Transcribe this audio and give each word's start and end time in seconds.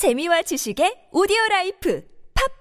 재미와 0.00 0.40
지식의 0.40 1.10
오디오 1.12 1.36
라이프 1.50 2.00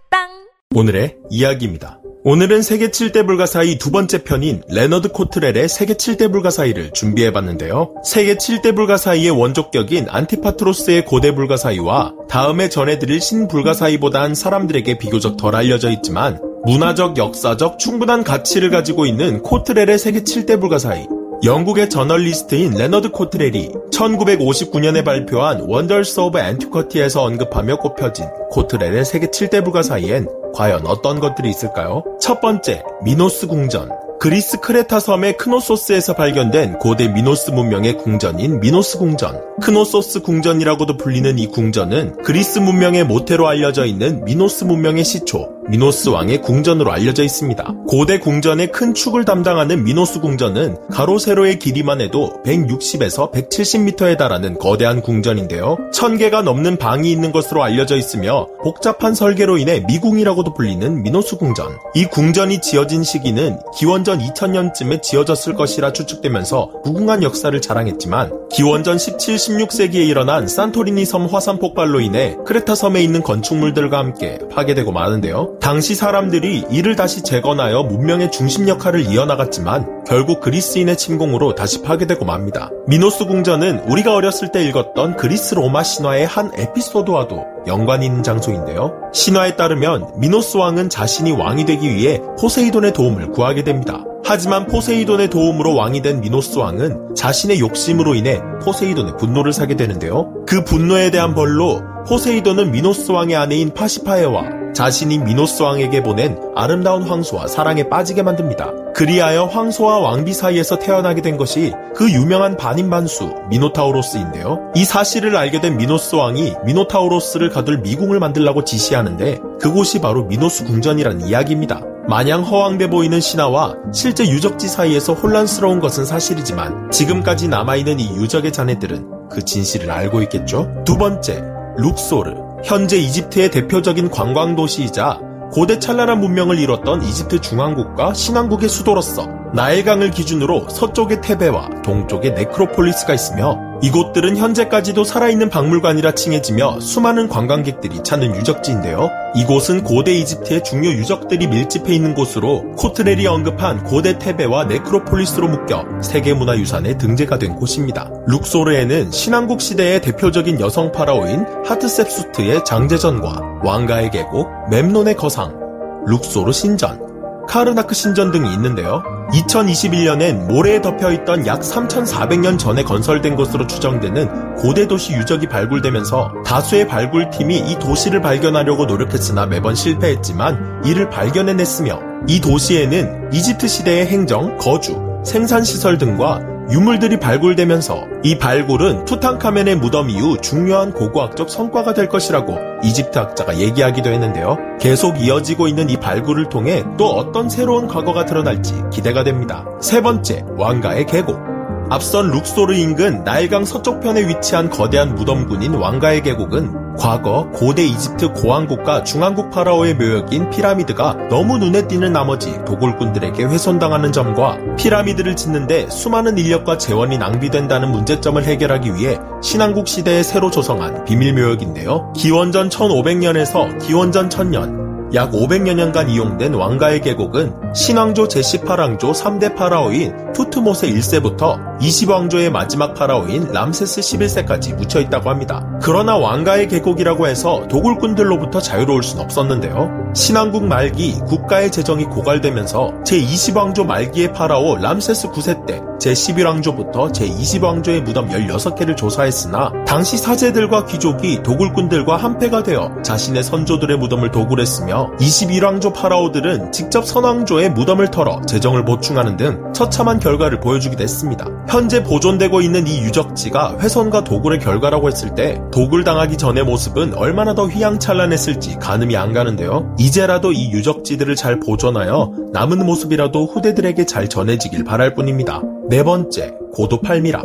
팟빵 0.09 0.27
오늘의 0.75 1.15
이야기입니다. 1.29 2.01
오늘은 2.25 2.61
세계 2.61 2.89
7대 2.89 3.25
불가사의 3.25 3.77
두 3.77 3.91
번째 3.91 4.25
편인 4.25 4.61
레너드 4.67 5.07
코트렐의 5.07 5.69
세계 5.69 5.93
7대 5.93 6.33
불가사의를 6.33 6.91
준비해봤는데요. 6.91 7.95
세계 8.03 8.35
7대 8.35 8.75
불가사의의 8.75 9.29
원조격인 9.29 10.07
안티파트로스의 10.09 11.05
고대 11.05 11.33
불가사의와 11.33 12.13
다음에 12.27 12.67
전해드릴 12.67 13.21
신불가사의보다는 13.21 14.35
사람들에게 14.35 14.97
비교적 14.97 15.37
덜 15.37 15.55
알려져 15.55 15.89
있지만 15.91 16.41
문화적, 16.65 17.17
역사적 17.17 17.79
충분한 17.79 18.25
가치를 18.25 18.69
가지고 18.69 19.05
있는 19.05 19.41
코트렐의 19.43 19.97
세계 19.97 20.23
7대 20.23 20.59
불가사의 20.59 21.07
영국의 21.41 21.89
저널리스트인 21.89 22.73
레너드 22.73 23.11
코트렐이 23.11 23.71
1959년에 23.93 25.05
발표한 25.05 25.61
Wonders 25.61 26.19
of 26.19 26.37
Antiquity에서 26.37 27.23
언급하며 27.23 27.77
꼽혀진 27.77 28.25
코트렐의 28.51 29.05
세계 29.05 29.27
7대 29.27 29.63
불가사의엔 29.63 30.27
과연 30.53 30.85
어떤 30.85 31.21
것들이 31.21 31.49
있을까요? 31.49 32.03
첫 32.19 32.41
번째, 32.41 32.83
미노스 33.03 33.47
궁전. 33.47 33.89
그리스 34.19 34.59
크레타 34.59 34.99
섬의 34.99 35.37
크노소스에서 35.37 36.13
발견된 36.13 36.79
고대 36.79 37.07
미노스 37.07 37.51
문명의 37.51 37.95
궁전인 37.95 38.59
미노스 38.59 38.97
궁전. 38.97 39.41
크노소스 39.61 40.23
궁전이라고도 40.23 40.97
불리는 40.97 41.39
이 41.39 41.47
궁전은 41.47 42.17
그리스 42.23 42.59
문명의 42.59 43.05
모태로 43.05 43.47
알려져 43.47 43.85
있는 43.85 44.25
미노스 44.25 44.65
문명의 44.65 45.05
시초, 45.05 45.58
미노스 45.69 46.09
왕의 46.09 46.41
궁전으로 46.41 46.91
알려져 46.91 47.23
있습니다. 47.23 47.73
고대 47.87 48.17
궁전의 48.17 48.71
큰 48.71 48.95
축을 48.95 49.23
담당하는 49.23 49.83
미노스 49.83 50.19
궁전은 50.19 50.77
가로 50.89 51.19
세로의 51.19 51.59
길이만 51.59 52.01
해도 52.01 52.41
160에서 52.43 53.31
170m에 53.31 54.17
달하는 54.17 54.57
거대한 54.57 55.01
궁전인데요. 55.01 55.77
1000개가 55.93 56.41
넘는 56.41 56.77
방이 56.77 57.11
있는 57.11 57.31
것으로 57.31 57.63
알려져 57.63 57.97
있으며 57.97 58.47
복잡한 58.63 59.13
설계로 59.13 59.59
인해 59.59 59.83
미궁이라고도 59.87 60.55
불리는 60.55 61.03
미노스 61.03 61.37
궁전. 61.37 61.77
이 61.93 62.05
궁전이 62.05 62.61
지어진 62.61 63.03
시기는 63.03 63.59
기원전 63.77 64.17
2000년쯤에 64.17 65.03
지어졌을 65.03 65.53
것이라 65.53 65.93
추측되면서 65.93 66.71
무궁한 66.83 67.21
역사를 67.21 67.61
자랑했지만 67.61 68.49
기원전 68.49 68.97
17, 68.97 69.35
16세기에 69.35 70.07
일어난 70.07 70.47
산토리니 70.47 71.05
섬 71.05 71.27
화산 71.27 71.59
폭발로 71.59 71.99
인해 71.99 72.35
크레타 72.47 72.73
섬에 72.73 73.03
있는 73.03 73.21
건축물들과 73.21 73.99
함께 73.99 74.39
파괴되고 74.51 74.91
마는데요. 74.91 75.58
당시 75.61 75.93
사람들이 75.93 76.65
이를 76.71 76.95
다시 76.95 77.21
재건하여 77.21 77.83
문명의 77.83 78.31
중심 78.31 78.67
역할을 78.67 79.11
이어나갔지만 79.11 80.03
결국 80.05 80.39
그리스인의 80.39 80.97
침공으로 80.97 81.53
다시 81.53 81.81
파괴되고 81.81 82.25
맙니다. 82.25 82.71
미노스 82.87 83.25
궁전은 83.25 83.79
우리가 83.89 84.15
어렸을 84.15 84.51
때 84.51 84.63
읽었던 84.65 85.17
그리스 85.17 85.55
로마 85.55 85.83
신화의 85.83 86.25
한 86.25 86.51
에피소드와도 86.57 87.45
연관이 87.67 88.05
있는 88.05 88.23
장소인데요. 88.23 88.93
신화에 89.13 89.57
따르면 89.57 90.19
미노스 90.19 90.57
왕은 90.57 90.89
자신이 90.89 91.33
왕이 91.33 91.65
되기 91.65 91.93
위해 91.93 92.21
포세이돈의 92.39 92.93
도움을 92.93 93.31
구하게 93.31 93.63
됩니다. 93.63 94.03
하지만 94.23 94.65
포세이돈의 94.67 95.29
도움으로 95.29 95.75
왕이 95.75 96.01
된 96.01 96.21
미노스 96.21 96.57
왕은 96.57 97.15
자신의 97.15 97.59
욕심으로 97.59 98.15
인해 98.15 98.41
포세이돈의 98.63 99.17
분노를 99.17 99.53
사게 99.53 99.75
되는데요. 99.75 100.33
그 100.47 100.63
분노에 100.63 101.11
대한 101.11 101.35
벌로 101.35 101.81
포세이돈은 102.07 102.71
미노스 102.71 103.11
왕의 103.11 103.35
아내인 103.35 103.73
파시파에와 103.73 104.58
자신이 104.79 105.17
미노스 105.17 105.61
왕에게 105.61 106.03
보낸 106.03 106.39
아름다운 106.55 107.03
황소와 107.03 107.47
사랑에 107.47 107.89
빠지게 107.89 108.23
만듭니다. 108.23 108.93
그리하여 108.95 109.43
황소와 109.43 109.99
왕비 109.99 110.31
사이에서 110.31 110.79
태어나게 110.79 111.21
된 111.21 111.35
것이 111.35 111.73
그 111.93 112.09
유명한 112.09 112.55
반인반수 112.55 113.29
미노타우로스인데요. 113.49 114.71
이 114.77 114.85
사실을 114.85 115.35
알게 115.35 115.59
된 115.59 115.75
미노스 115.75 116.15
왕이 116.15 116.53
미노타우로스를 116.63 117.49
가둘 117.49 117.79
미궁을 117.79 118.21
만들라고 118.21 118.63
지시하는데 118.63 119.39
그곳이 119.59 119.99
바로 119.99 120.23
미노스 120.23 120.63
궁전이란 120.63 121.27
이야기입니다. 121.27 121.81
마냥 122.07 122.43
허황돼 122.43 122.89
보이는 122.89 123.19
신화와 123.19 123.75
실제 123.93 124.29
유적지 124.29 124.69
사이에서 124.69 125.13
혼란스러운 125.13 125.81
것은 125.81 126.05
사실이지만 126.05 126.89
지금까지 126.89 127.49
남아있는 127.49 127.99
이 127.99 128.15
유적의 128.15 128.53
잔해들은 128.53 129.27
그 129.29 129.43
진실을 129.43 129.91
알고 129.91 130.21
있겠죠? 130.21 130.73
두 130.85 130.97
번째, 130.97 131.43
룩소르. 131.75 132.48
현재 132.63 132.97
이집트의 132.97 133.51
대표적인 133.51 134.09
관광 134.09 134.55
도시이자 134.55 135.19
고대 135.51 135.79
찬란한 135.79 136.19
문명을 136.19 136.59
이뤘던 136.59 137.03
이집트 137.03 137.41
중왕국과 137.41 138.13
신왕국의 138.13 138.69
수도로서 138.69 139.38
나일강을 139.53 140.11
기준으로 140.11 140.69
서쪽에 140.69 141.21
테베와 141.21 141.81
동쪽에 141.83 142.31
네크로폴리스가 142.31 143.13
있으며 143.13 143.57
이곳들은 143.81 144.35
현재까지도 144.37 145.03
살아있는 145.03 145.49
박물관이라 145.49 146.11
칭해지며 146.11 146.81
수많은 146.81 147.29
관광객들이 147.29 148.03
찾는 148.03 148.35
유적지인데요. 148.35 149.09
이곳은 149.35 149.83
고대 149.83 150.13
이집트의 150.13 150.63
중요 150.63 150.89
유적들이 150.89 151.47
밀집해 151.47 151.93
있는 151.93 152.13
곳으로 152.13 152.73
코트렐이 152.77 153.25
언급한 153.25 153.85
고대 153.85 154.19
테베와 154.19 154.65
네크로폴리스로 154.65 155.47
묶여 155.47 155.85
세계문화유산에 156.01 156.97
등재가 156.97 157.39
된 157.39 157.55
곳입니다. 157.55 158.11
룩소르에는 158.27 159.11
신왕국 159.11 159.61
시대의 159.61 160.01
대표적인 160.01 160.59
여성 160.59 160.91
파라오인 160.91 161.45
하트셉수트의 161.65 162.65
장제전과 162.65 163.61
왕가의 163.63 164.11
계곡, 164.11 164.49
멤논의 164.69 165.15
거상, 165.15 165.57
룩소르 166.05 166.51
신전, 166.51 167.45
카르나크 167.47 167.95
신전 167.95 168.31
등이 168.31 168.53
있는데요. 168.53 169.18
2021년엔 169.31 170.47
모래에 170.47 170.81
덮여있던 170.81 171.45
약 171.45 171.61
3,400년 171.61 172.57
전에 172.57 172.83
건설된 172.83 173.35
것으로 173.35 173.67
추정되는 173.67 174.55
고대 174.55 174.87
도시 174.87 175.13
유적이 175.13 175.47
발굴되면서 175.47 176.33
다수의 176.45 176.87
발굴팀이 176.87 177.57
이 177.57 177.79
도시를 177.79 178.21
발견하려고 178.21 178.85
노력했으나 178.85 179.45
매번 179.45 179.75
실패했지만 179.75 180.83
이를 180.85 181.09
발견해냈으며 181.09 181.99
이 182.27 182.41
도시에는 182.41 183.31
이집트 183.31 183.67
시대의 183.67 184.07
행정, 184.07 184.57
거주, 184.57 184.97
생산시설 185.23 185.97
등과 185.97 186.58
유물들이 186.71 187.19
발굴되면서 187.19 188.05
이 188.23 188.37
발굴은 188.37 189.05
투탕카멘의 189.05 189.77
무덤 189.77 190.09
이후 190.09 190.37
중요한 190.39 190.93
고고학적 190.93 191.49
성과가 191.49 191.93
될 191.93 192.07
것이라고 192.07 192.57
이집트 192.83 193.17
학자가 193.17 193.57
얘기하기도 193.57 194.09
했는데요. 194.09 194.57
계속 194.79 195.19
이어지고 195.19 195.67
있는 195.67 195.89
이 195.89 195.97
발굴을 195.97 196.49
통해 196.49 196.83
또 196.97 197.07
어떤 197.07 197.49
새로운 197.49 197.87
과거가 197.87 198.25
드러날지 198.25 198.83
기대가 198.91 199.23
됩니다. 199.23 199.65
세 199.81 200.01
번째, 200.01 200.45
왕가의 200.57 201.07
계곡. 201.07 201.48
앞선 201.91 202.29
룩소르 202.29 202.75
인근 202.75 203.23
나일강 203.23 203.65
서쪽편에 203.65 204.27
위치한 204.27 204.69
거대한 204.69 205.15
무덤군인 205.15 205.73
왕가의 205.73 206.21
계곡은 206.21 206.97
과거 206.97 207.49
고대 207.51 207.83
이집트 207.83 208.33
고왕국과 208.33 209.03
중앙국 209.03 209.49
파라오의 209.49 209.95
묘역인 209.95 210.51
피라미드가 210.51 211.29
너무 211.29 211.57
눈에 211.57 211.87
띄는 211.87 212.13
나머지 212.13 212.53
도굴꾼들에게 212.65 213.43
훼손당하는 213.43 214.11
점과 214.11 214.57
피라미드를 214.77 215.35
짓는데 215.35 215.89
수많은 215.89 216.37
인력과 216.37 216.77
재원이 216.77 217.17
낭비된다는 217.17 217.89
문제점을 217.89 218.43
해결하기 218.43 218.93
위해 218.93 219.17
신왕국 219.41 219.87
시대에 219.87 220.21
새로 220.21 220.51
조성한 220.51 221.05
비밀 221.05 221.33
묘역인데요. 221.33 222.13
기원전 222.15 222.69
1500년에서 222.69 223.79
기원전 223.79 224.29
1000년 224.29 224.79
약 225.15 225.31
500여 225.31 225.73
년간 225.73 226.09
이용된 226.09 226.53
왕가의 226.53 227.01
계곡은 227.01 227.73
신왕조 227.73 228.27
제18왕조 228.27 229.11
3대 229.11 229.55
파라오인 229.55 230.33
투트모세 230.33 230.91
1세부터 230.91 231.68
20왕조의 231.79 232.49
마지막 232.49 232.93
파라오인 232.93 233.51
람세스 233.51 234.01
11세까지 234.01 234.75
묻혀 234.75 234.99
있다고 234.99 235.29
합니다. 235.29 235.65
그러나 235.81 236.17
왕가의 236.17 236.67
계곡이라고 236.67 237.27
해서 237.27 237.65
도굴꾼들로부터 237.69 238.59
자유로울 238.59 239.01
순 239.01 239.19
없었는데요. 239.19 240.11
신왕국 240.13 240.65
말기 240.65 241.13
국가의 241.27 241.71
재정이 241.71 242.05
고갈되면서 242.05 242.93
제20왕조 243.05 243.85
말기의 243.85 244.33
파라오 244.33 244.77
람세스 244.77 245.29
9세 245.29 245.65
때 245.65 245.81
제11왕조부터 245.99 247.11
제20왕조의 247.13 248.01
무덤 248.01 248.29
16개를 248.29 248.95
조사했으나 248.95 249.71
당시 249.85 250.17
사제들과 250.17 250.85
귀족이 250.85 251.43
도굴꾼들과 251.43 252.17
한패가 252.17 252.63
되어 252.63 252.89
자신의 253.03 253.43
선조들의 253.43 253.97
무덤을 253.97 254.31
도굴했으며 254.31 255.11
21왕조 255.19 255.93
파라오들은 255.93 256.71
직접 256.71 257.05
선왕조의 257.05 257.71
무덤을 257.71 258.11
털어 258.11 258.41
재정을 258.47 258.85
보충하는 258.85 259.37
등 259.37 259.71
처참한 259.73 260.19
결과를 260.19 260.59
보여주기도 260.59 261.03
했습니다. 261.03 261.45
현재 261.69 262.03
보존되고 262.03 262.61
있는 262.61 262.87
이 262.87 262.99
유적지가 263.01 263.77
훼손과 263.79 264.23
도굴의 264.23 264.59
결과라고 264.59 265.07
했을 265.07 265.35
때 265.35 265.61
도굴 265.71 266.03
당하기 266.03 266.37
전의 266.37 266.63
모습은 266.63 267.13
얼마나 267.13 267.53
더 267.53 267.67
휘황찬란했을지 267.67 268.77
가늠이 268.79 269.15
안 269.15 269.33
가는데요. 269.33 269.95
이제라도 269.99 270.51
이 270.51 270.71
유적지들을 270.71 271.35
잘 271.35 271.59
보존하여 271.59 272.33
남은 272.53 272.83
모습이라도 272.83 273.45
후대들에게 273.45 274.03
잘 274.07 274.27
전해지길 274.27 274.83
바랄 274.83 275.13
뿐입니다. 275.13 275.61
네 275.89 276.01
번째, 276.01 276.55
고도 276.73 277.01
팔미라. 277.01 277.43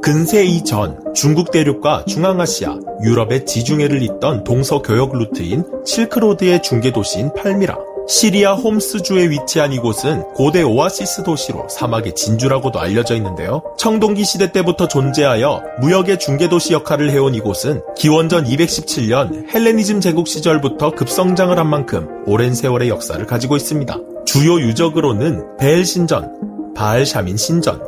근세 0.00 0.44
이전 0.44 0.98
중국 1.12 1.50
대륙과 1.50 2.04
중앙아시아, 2.06 2.78
유럽의 3.02 3.46
지중해를 3.46 4.02
잇던 4.02 4.44
동서 4.44 4.80
교역 4.80 5.12
루트인 5.12 5.64
실크로드의 5.84 6.62
중계 6.62 6.92
도시인 6.92 7.34
팔미라. 7.34 7.89
시리아 8.10 8.54
홈스주에 8.54 9.30
위치한 9.30 9.72
이곳은 9.72 10.24
고대 10.34 10.62
오아시스 10.62 11.22
도시로 11.22 11.68
사막의 11.68 12.16
진주라고도 12.16 12.80
알려져 12.80 13.14
있는데요. 13.14 13.62
청동기 13.78 14.24
시대 14.24 14.50
때부터 14.50 14.88
존재하여 14.88 15.62
무역의 15.80 16.18
중개도시 16.18 16.72
역할을 16.72 17.10
해온 17.10 17.36
이곳은 17.36 17.82
기원전 17.96 18.46
217년 18.46 19.54
헬레니즘 19.54 20.00
제국 20.00 20.26
시절부터 20.26 20.90
급성장을 20.90 21.56
한 21.56 21.68
만큼 21.68 22.08
오랜 22.26 22.52
세월의 22.52 22.88
역사를 22.88 23.24
가지고 23.24 23.54
있습니다. 23.54 23.96
주요 24.26 24.58
유적으로는 24.58 25.56
벨 25.56 25.84
신전, 25.84 26.74
바알 26.74 27.06
샤민 27.06 27.36
신전, 27.36 27.80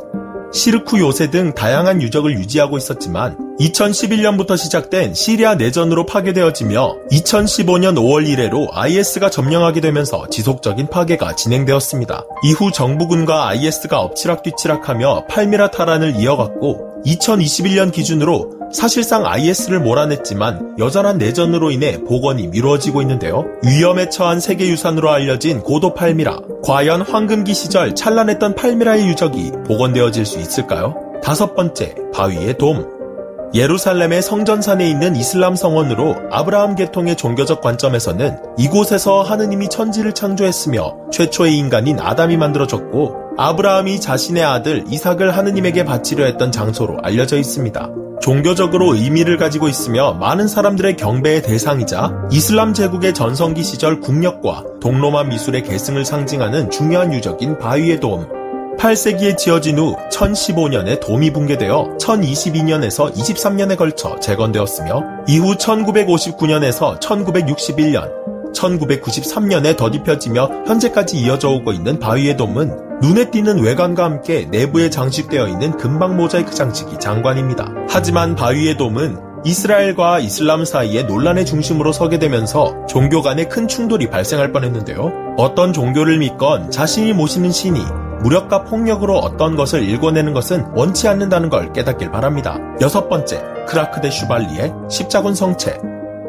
시르쿠 0.53 0.99
요새 0.99 1.31
등 1.31 1.53
다양한 1.53 2.01
유적을 2.01 2.35
유지하고 2.35 2.77
있었지만 2.77 3.35
2011년부터 3.59 4.55
시작된 4.55 5.15
시리아 5.15 5.55
내전으로 5.55 6.05
파괴되어지며 6.05 6.95
2015년 7.11 7.95
5월 7.95 8.27
이래로 8.27 8.69
IS가 8.71 9.29
점령하게 9.31 9.81
되면서 9.81 10.29
지속적인 10.29 10.89
파괴가 10.89 11.35
진행되었습니다. 11.35 12.25
이후 12.43 12.71
정부군과 12.71 13.49
IS가 13.49 13.99
엎치락뒤치락하며 14.01 15.25
팔미라 15.27 15.71
타란을 15.71 16.15
이어갔고 16.17 17.01
2021년 17.05 17.91
기준으로 17.91 18.62
사실상 18.73 19.25
IS를 19.25 19.79
몰아냈지만 19.79 20.77
여전한 20.79 21.17
내전으로 21.17 21.71
인해 21.71 21.99
복원이 22.03 22.47
미뤄지고 22.47 23.01
있는데요. 23.01 23.45
위험에 23.63 24.09
처한 24.09 24.39
세계유산으로 24.39 25.09
알려진 25.11 25.61
고도 25.61 25.93
팔미라. 25.93 26.39
과연 26.63 27.01
황금기 27.01 27.53
시절 27.53 27.93
찬란했던 27.93 28.55
팔미라의 28.55 29.07
유적이 29.07 29.51
복원되어질 29.67 30.25
수 30.25 30.39
있을까요? 30.39 30.95
다섯 31.23 31.55
번째, 31.55 31.95
바위의 32.13 32.57
돔. 32.57 32.91
예루살렘의 33.53 34.23
성전산에 34.23 34.89
있는 34.89 35.15
이슬람 35.15 35.55
성원으로 35.55 36.15
아브라함 36.31 36.75
계통의 36.75 37.15
종교적 37.15 37.61
관점에서는 37.61 38.39
이곳에서 38.57 39.21
하느님이 39.21 39.69
천지를 39.69 40.13
창조했으며 40.13 40.95
최초의 41.11 41.55
인간인 41.55 41.99
아담이 41.99 42.35
만들어졌고 42.37 43.35
아브라함이 43.37 44.01
자신의 44.01 44.43
아들 44.43 44.83
이삭을 44.89 45.37
하느님에게 45.37 45.85
바치려 45.85 46.25
했던 46.25 46.51
장소로 46.51 46.97
알려져 47.03 47.37
있습니다. 47.37 47.89
종교적으로 48.23 48.95
의미를 48.95 49.35
가지고 49.35 49.67
있으며 49.67 50.13
많은 50.13 50.47
사람들의 50.47 50.95
경배의 50.95 51.41
대상이자 51.41 52.29
이슬람 52.31 52.73
제국의 52.73 53.13
전성기 53.13 53.63
시절 53.63 53.99
국력과 53.99 54.63
동로마 54.79 55.25
미술의 55.25 55.63
계승을 55.63 56.05
상징하는 56.05 56.71
중요한 56.71 57.13
유적인 57.13 57.57
바위의 57.59 57.99
돔. 57.99 58.25
8세기에 58.79 59.37
지어진 59.37 59.77
후 59.77 59.97
1015년에 60.09 61.01
돔이 61.01 61.33
붕괴되어 61.33 61.97
1022년에서 61.99 63.13
23년에 63.13 63.77
걸쳐 63.77 64.17
재건되었으며 64.21 65.03
이후 65.27 65.55
1959년에서 65.55 67.01
1961년, 67.01 68.09
1993년에 68.55 69.75
더딥혀지며 69.75 70.63
현재까지 70.65 71.17
이어져 71.17 71.49
오고 71.49 71.73
있는 71.73 71.99
바위의 71.99 72.37
돔은 72.37 72.92
눈에 73.03 73.31
띄는 73.31 73.59
외관과 73.59 74.05
함께 74.05 74.47
내부에 74.49 74.89
장식되어 74.89 75.49
있는 75.49 75.75
금방 75.75 76.15
모자이크 76.15 76.55
장식이 76.55 76.99
장관입니다. 76.99 77.69
하지만 77.89 78.33
바위의 78.33 78.77
돔은 78.77 79.17
이스라엘과 79.43 80.19
이슬람 80.19 80.63
사이의 80.63 81.03
논란의 81.03 81.45
중심으로 81.45 81.91
서게 81.91 82.17
되면서 82.17 82.73
종교 82.87 83.21
간의 83.21 83.49
큰 83.49 83.67
충돌이 83.67 84.09
발생할 84.09 84.53
뻔했는데요. 84.53 85.35
어떤 85.37 85.73
종교를 85.73 86.17
믿건 86.19 86.71
자신이 86.71 87.11
모시는 87.11 87.51
신이 87.51 87.81
무력과 88.21 88.63
폭력으로 88.63 89.17
어떤 89.17 89.57
것을 89.57 89.83
일궈내는 89.83 90.33
것은 90.33 90.67
원치 90.73 91.09
않는다는 91.09 91.49
걸 91.49 91.73
깨닫길 91.73 92.09
바랍니다. 92.09 92.57
여섯 92.79 93.09
번째, 93.09 93.43
크라크 93.67 93.99
데 93.99 94.09
슈발리에 94.09 94.71
십자군 94.89 95.35
성채. 95.35 95.77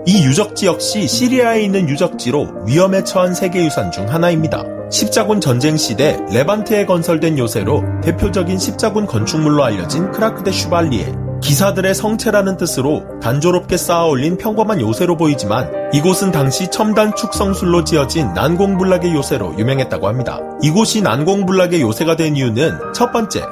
이 0.07 0.25
유적지 0.25 0.67
역시 0.67 1.07
시리아에 1.07 1.63
있는 1.63 1.89
유적지로 1.89 2.65
위험에 2.67 3.05
처한 3.05 3.33
세계유산 3.33 3.93
중 3.93 4.13
하나입니다. 4.13 4.74
십자군 4.95 5.41
전쟁 5.41 5.77
시대 5.77 6.17
레반트에 6.31 6.87
건설된 6.87 7.37
요새로 7.37 7.83
대표적인 8.01 8.59
십자군 8.59 9.07
건축물로 9.07 9.65
알려진 9.65 10.13
크라크 10.13 10.45
데 10.45 10.53
슈발리에 10.53 11.13
기사들의 11.43 11.93
성채라는 11.97 12.57
뜻으로 12.57 13.03
단조롭게 13.21 13.77
쌓아 13.77 14.05
올린 14.05 14.37
평범한 14.37 14.81
요새로 14.81 15.17
보이지만 15.17 15.69
이곳은 15.93 16.31
당시 16.31 16.71
첨단 16.71 17.13
축성술로 17.17 17.83
지어진 17.83 18.33
난공불락의 18.35 19.13
요새로 19.13 19.59
유명했다고 19.59 20.07
합니다. 20.07 20.39
이곳이 20.63 21.03
난공불락의 21.03 21.81
요새가 21.81 22.15
된 22.15 22.37
이유는 22.37 22.93
첫 22.95 23.11
번째, 23.11 23.43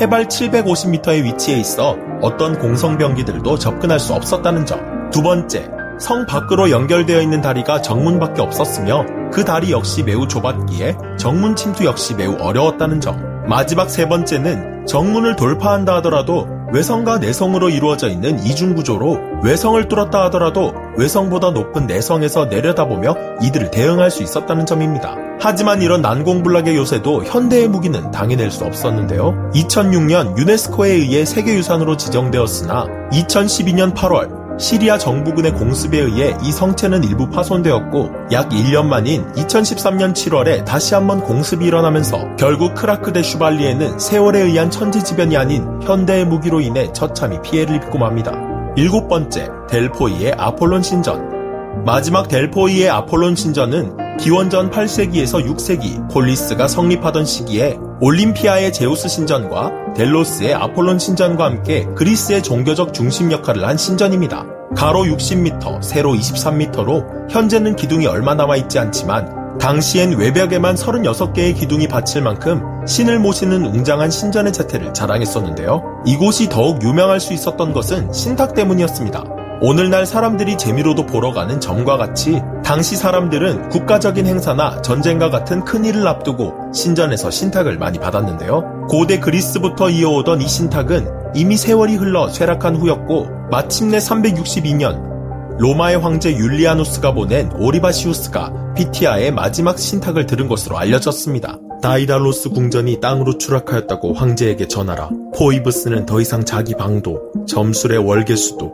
해발 0.00 0.28
750m의 0.28 1.24
위치에 1.24 1.58
있어 1.58 1.94
어떤 2.22 2.58
공성병기들도 2.58 3.58
접근할 3.58 4.00
수 4.00 4.14
없었다는 4.14 4.64
점. 4.64 5.10
두 5.10 5.22
번째, 5.22 5.75
성 5.98 6.26
밖으로 6.26 6.70
연결되어 6.70 7.20
있는 7.22 7.40
다리가 7.40 7.80
정문밖에 7.80 8.42
없었으며 8.42 9.06
그 9.32 9.44
다리 9.44 9.72
역시 9.72 10.02
매우 10.02 10.28
좁았기에 10.28 10.96
정문 11.18 11.56
침투 11.56 11.84
역시 11.84 12.14
매우 12.14 12.36
어려웠다는 12.38 13.00
점. 13.00 13.46
마지막 13.48 13.88
세 13.88 14.08
번째는 14.08 14.86
정문을 14.86 15.36
돌파한다 15.36 15.96
하더라도 15.96 16.48
외성과 16.72 17.18
내성으로 17.18 17.70
이루어져 17.70 18.08
있는 18.08 18.38
이중구조로 18.40 19.18
외성을 19.44 19.88
뚫었다 19.88 20.24
하더라도 20.24 20.74
외성보다 20.96 21.50
높은 21.50 21.86
내성에서 21.86 22.46
내려다보며 22.46 23.14
이들을 23.42 23.70
대응할 23.70 24.10
수 24.10 24.22
있었다는 24.22 24.66
점입니다. 24.66 25.16
하지만 25.38 25.80
이런 25.80 26.02
난공불락의 26.02 26.76
요새도 26.76 27.24
현대의 27.24 27.68
무기는 27.68 28.10
당해낼 28.10 28.50
수 28.50 28.64
없었는데요. 28.64 29.50
2006년 29.54 30.36
유네스코에 30.38 30.90
의해 30.90 31.24
세계유산으로 31.24 31.96
지정되었으나 31.96 32.86
2012년 33.12 33.94
8월 33.94 34.45
시리아 34.58 34.96
정부군의 34.96 35.52
공습에 35.52 35.98
의해 35.98 36.34
이 36.42 36.50
성채는 36.50 37.04
일부 37.04 37.28
파손되었고 37.28 38.10
약 38.32 38.48
1년 38.48 38.86
만인 38.86 39.30
2013년 39.34 40.14
7월에 40.14 40.64
다시 40.64 40.94
한번 40.94 41.20
공습이 41.20 41.66
일어나면서 41.66 42.36
결국 42.36 42.74
크라크 42.74 43.12
데 43.12 43.22
슈발리에는 43.22 43.98
세월에 43.98 44.40
의한 44.40 44.70
천재지변이 44.70 45.36
아닌 45.36 45.66
현대의 45.82 46.24
무기로 46.24 46.60
인해 46.60 46.90
처참히 46.94 47.40
피해를 47.42 47.76
입고 47.76 47.98
맙니다. 47.98 48.32
일곱 48.76 49.08
번째, 49.08 49.48
델포이의 49.68 50.34
아폴론 50.38 50.82
신전. 50.82 51.84
마지막 51.84 52.28
델포이의 52.28 52.88
아폴론 52.88 53.36
신전은 53.36 54.16
기원전 54.16 54.70
8세기에서 54.70 55.44
6세기 55.44 56.10
폴리스가 56.10 56.66
성립하던 56.66 57.26
시기에 57.26 57.78
올림피아의 58.00 58.72
제우스 58.72 59.08
신전과 59.08 59.85
델로스의 59.96 60.52
아폴론 60.52 60.98
신전과 60.98 61.42
함께 61.42 61.86
그리스의 61.94 62.42
종교적 62.42 62.92
중심 62.92 63.32
역할을 63.32 63.66
한 63.66 63.78
신전입니다. 63.78 64.44
가로 64.76 65.04
60m, 65.04 65.82
세로 65.82 66.12
23m로 66.12 67.30
현재는 67.30 67.76
기둥이 67.76 68.06
얼마 68.06 68.34
남아있지 68.34 68.78
않지만 68.78 69.58
당시엔 69.58 70.18
외벽에만 70.18 70.74
36개의 70.74 71.56
기둥이 71.58 71.88
받칠 71.88 72.20
만큼 72.20 72.62
신을 72.86 73.18
모시는 73.18 73.64
웅장한 73.64 74.10
신전의 74.10 74.52
자태를 74.52 74.92
자랑했었는데요. 74.92 76.02
이곳이 76.04 76.50
더욱 76.50 76.82
유명할 76.82 77.18
수 77.18 77.32
있었던 77.32 77.72
것은 77.72 78.12
신탁 78.12 78.54
때문이었습니다. 78.54 79.24
오늘날 79.62 80.04
사람들이 80.04 80.58
재미로도 80.58 81.06
보러 81.06 81.32
가는 81.32 81.58
점과 81.58 81.96
같이 81.96 82.42
당시 82.66 82.96
사람들은 82.96 83.68
국가적인 83.68 84.26
행사나 84.26 84.82
전쟁과 84.82 85.30
같은 85.30 85.64
큰 85.64 85.84
일을 85.84 86.04
앞두고 86.08 86.72
신전에서 86.74 87.30
신탁을 87.30 87.78
많이 87.78 88.00
받았는데요. 88.00 88.88
고대 88.88 89.20
그리스부터 89.20 89.88
이어오던 89.88 90.42
이 90.42 90.48
신탁은 90.48 91.06
이미 91.36 91.56
세월이 91.56 91.94
흘러 91.94 92.28
쇠락한 92.28 92.74
후였고 92.74 93.28
마침내 93.52 93.98
362년 93.98 95.60
로마의 95.60 95.98
황제 95.98 96.36
율리아누스가 96.36 97.14
보낸 97.14 97.52
오리바시우스가 97.52 98.74
피티아의 98.74 99.30
마지막 99.30 99.78
신탁을 99.78 100.26
들은 100.26 100.48
것으로 100.48 100.76
알려졌습니다. 100.76 101.60
다이달로스 101.82 102.48
궁전이 102.48 102.98
땅으로 103.00 103.38
추락하였다고 103.38 104.14
황제에게 104.14 104.66
전하라. 104.66 105.10
포이보스는 105.36 106.04
더 106.04 106.20
이상 106.20 106.44
자기 106.44 106.74
방도, 106.74 107.20
점술의 107.46 107.98
월계수도, 107.98 108.72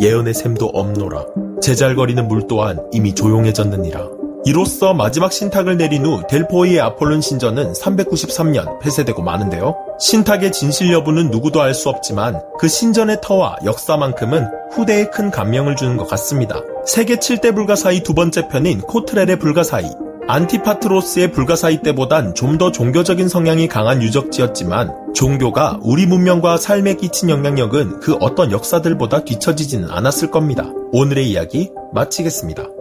예언의 0.00 0.32
샘도 0.32 0.64
없노라. 0.68 1.43
재잘거리는 1.64 2.28
물 2.28 2.46
또한 2.46 2.78
이미 2.92 3.14
조용해졌느니라. 3.14 4.06
이로써 4.44 4.92
마지막 4.92 5.32
신탁을 5.32 5.78
내린 5.78 6.04
후 6.04 6.22
델포이의 6.28 6.78
아폴론 6.78 7.22
신전은 7.22 7.72
393년 7.72 8.78
폐쇄되고 8.80 9.22
마는데요. 9.22 9.74
신탁의 9.98 10.52
진실 10.52 10.92
여부는 10.92 11.30
누구도 11.30 11.62
알 11.62 11.72
수 11.72 11.88
없지만 11.88 12.42
그 12.58 12.68
신전의 12.68 13.20
터와 13.22 13.56
역사만큼은 13.64 14.46
후대에 14.72 15.06
큰 15.06 15.30
감명을 15.30 15.76
주는 15.76 15.96
것 15.96 16.06
같습니다. 16.08 16.60
세계 16.84 17.16
7대 17.16 17.54
불가사의 17.54 18.02
두 18.02 18.12
번째 18.12 18.48
편인 18.48 18.82
코트렐의 18.82 19.38
불가사의 19.38 20.03
안티파트로스의 20.26 21.32
불가사의 21.32 21.82
때보단 21.82 22.34
좀 22.34 22.54
더 22.54 22.70
종교적인 22.70 23.28
성향이 23.28 23.66
강한 23.66 24.00
유적지였지만 24.00 25.12
종교가 25.12 25.80
우리 25.82 26.06
문명과 26.06 26.56
삶에 26.56 26.94
끼친 26.94 27.30
영향력은 27.30 27.98
그 27.98 28.14
어떤 28.20 28.52
역사들보다 28.52 29.24
뒤처지지는 29.24 29.90
않았을 29.90 30.30
겁니다. 30.30 30.70
오늘의 30.92 31.28
이야기 31.28 31.72
마치겠습니다. 31.92 32.73